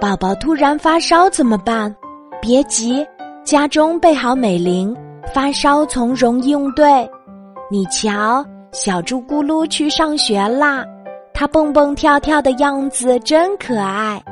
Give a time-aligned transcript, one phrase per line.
[0.00, 1.94] 宝宝突然发烧怎么办？
[2.40, 3.06] 别急，
[3.44, 4.96] 家中备好美玲，
[5.34, 7.06] 发烧从容应对。
[7.70, 8.42] 你瞧，
[8.72, 10.86] 小猪咕噜去上学啦，
[11.34, 14.22] 它蹦蹦跳跳的样子真可爱。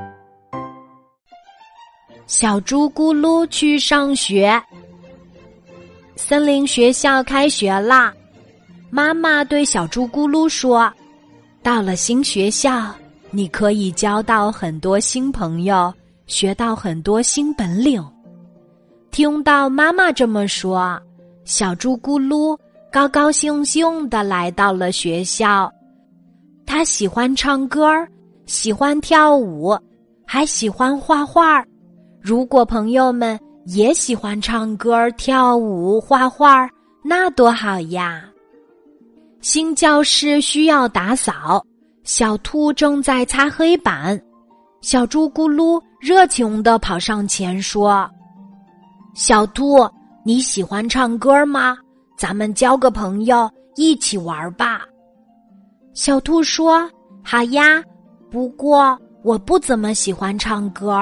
[2.26, 4.58] 小猪咕噜去上学。
[6.16, 8.10] 森林学校开学啦，
[8.88, 10.90] 妈妈对小猪咕噜说
[11.62, 12.86] ：“到了新学校。”
[13.30, 15.92] 你可以交到很多新朋友，
[16.26, 18.02] 学到很多新本领。
[19.10, 20.98] 听到妈妈这么说，
[21.44, 22.58] 小猪咕噜
[22.90, 25.70] 高高兴兴的来到了学校。
[26.64, 27.86] 他喜欢唱歌，
[28.46, 29.78] 喜欢跳舞，
[30.26, 31.64] 还喜欢画画。
[32.20, 36.68] 如果朋友们也喜欢唱歌、跳舞、画画，
[37.04, 38.24] 那多好呀！
[39.40, 41.64] 新教室需要打扫。
[42.08, 44.18] 小兔正在擦黑板，
[44.80, 48.10] 小猪咕噜热情的跑上前说
[49.12, 49.86] ：“小兔，
[50.24, 51.76] 你喜欢唱歌吗？
[52.16, 54.86] 咱们交个朋友一起玩吧。”
[55.92, 56.90] 小兔说
[57.22, 57.84] ：“好呀，
[58.30, 60.98] 不过我不怎么喜欢唱歌，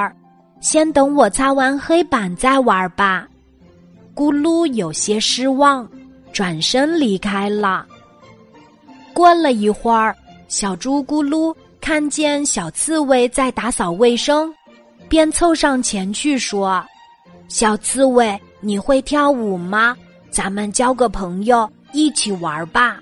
[0.61, 3.29] 先等我擦完黑板再玩吧。”
[4.12, 5.89] 咕噜有些失望，
[6.33, 7.87] 转身离开了。
[9.15, 10.12] 过了一会儿。
[10.49, 14.53] 小猪咕噜看见小刺猬在打扫卫生，
[15.09, 16.85] 便凑上前去说
[17.49, 19.97] ：“小刺猬，你会跳舞吗？
[20.31, 22.99] 咱们交个朋友一起玩吧。”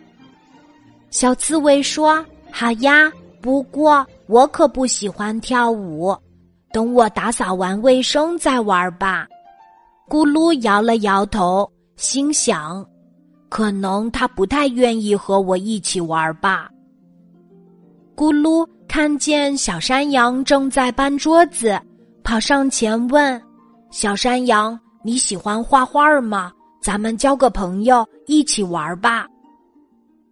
[1.11, 6.17] 小刺猬说：“好呀，不过我可不喜欢跳舞，
[6.73, 9.27] 等我打扫完卫生再玩吧。”
[10.09, 12.85] 咕噜摇了摇头，心想
[13.49, 16.69] ：“可能他不太愿意和我一起玩吧。”
[18.17, 21.77] 咕噜看见小山羊正在搬桌子，
[22.23, 23.41] 跑上前问
[23.91, 26.53] ：“小山羊，你喜欢画画吗？
[26.81, 29.27] 咱们交个朋友一起玩吧。”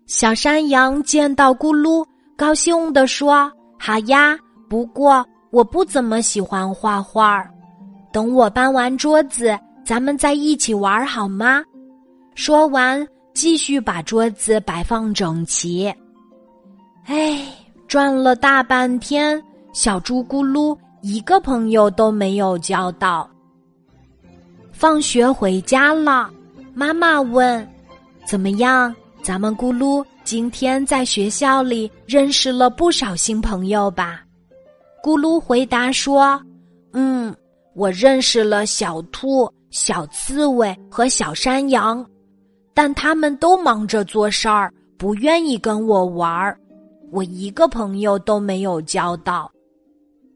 [0.06, 2.06] 小山羊见到咕噜，
[2.36, 3.50] 高兴地说
[3.80, 4.38] ：“好呀，
[4.68, 7.44] 不过我不怎么喜欢画画。
[8.12, 11.64] 等我搬完桌子，咱们再一起玩好吗？”
[12.36, 13.04] 说完，
[13.34, 15.92] 继续把桌子摆放整齐。
[17.06, 17.44] 哎。
[17.92, 19.38] 转了大半天，
[19.74, 23.28] 小猪咕噜一个朋友都没有交到。
[24.72, 26.30] 放学回家了，
[26.72, 27.70] 妈妈问
[28.24, 28.96] ：“怎么样？
[29.22, 34.22] 咱们咕噜今天在学校里认识了不少新朋友吧？”
[35.04, 36.40] 咕噜回答说
[36.94, 37.36] ：“嗯，
[37.74, 42.02] 我认识了小兔、小刺猬和小山羊，
[42.72, 46.58] 但他们都忙着做事儿，不愿意跟我玩儿。”
[47.12, 49.52] 我一个朋友都没有交到，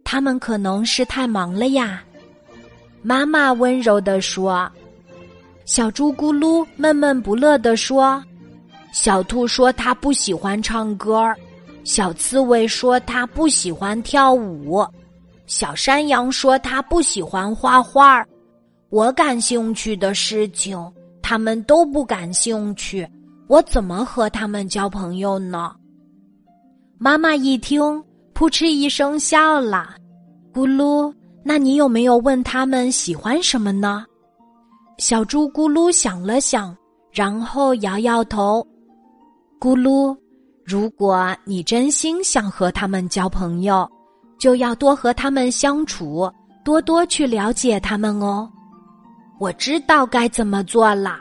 [0.04, 2.04] 他们可能是太忙了呀。
[3.00, 4.70] 妈妈温柔地说
[5.64, 8.22] ：“小猪咕噜闷闷不乐地说，
[8.92, 11.34] 小兔说他不喜欢唱歌，
[11.82, 14.86] 小刺猬说他不喜欢跳舞，
[15.46, 18.22] 小山羊说他不喜欢画画。
[18.90, 20.78] 我感兴趣的事情，
[21.22, 23.08] 他们都不感兴趣，
[23.48, 25.74] 我怎么和他们交朋友呢？”
[26.98, 28.02] 妈妈一听，
[28.32, 29.96] 扑哧一声笑了。
[30.52, 31.12] 咕噜，
[31.44, 34.04] 那你有没有问他们喜欢什么呢？
[34.96, 36.74] 小猪咕噜想了想，
[37.12, 38.66] 然后摇摇头。
[39.60, 40.16] 咕噜，
[40.64, 43.86] 如果你真心想和他们交朋友，
[44.38, 46.32] 就要多和他们相处，
[46.64, 48.50] 多多去了解他们哦。
[49.38, 51.20] 我知道该怎么做了。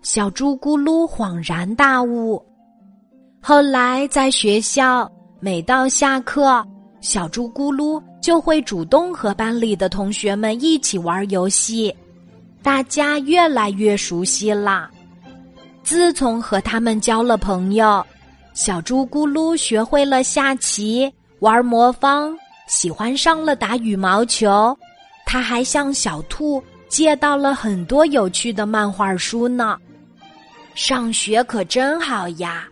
[0.00, 2.40] 小猪咕噜恍然大悟。
[3.48, 5.08] 后来在学校，
[5.38, 6.66] 每到下课，
[7.00, 11.94] 小猪咕噜就会主动和班里的同学们一起玩游戏，
[12.60, 14.90] 大家越来越熟悉啦。
[15.84, 18.04] 自从和他们交了朋友，
[18.52, 21.08] 小猪咕噜学会了下棋、
[21.38, 22.36] 玩魔方，
[22.66, 24.76] 喜欢上了打羽毛球。
[25.24, 29.78] 他还向小兔借到了很多有趣的漫画书呢。
[30.74, 32.66] 上学可真好呀！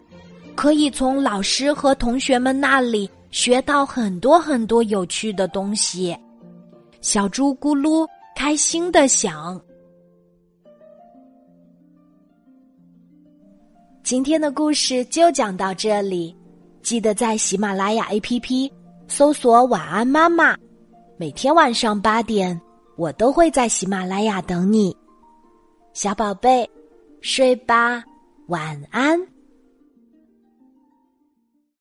[0.54, 6.16] 可以从老师和同学们那里学到很多很多有趣的东西，
[7.00, 9.60] 小猪咕噜开心的想。
[14.02, 16.36] 今天的故事就讲到这里，
[16.82, 18.70] 记得在喜马拉雅 APP
[19.08, 20.56] 搜索“晚安妈妈”，
[21.16, 22.60] 每天晚上八点，
[22.96, 24.94] 我都会在喜马拉雅等你，
[25.94, 26.68] 小宝贝，
[27.22, 28.04] 睡吧，
[28.48, 29.33] 晚安。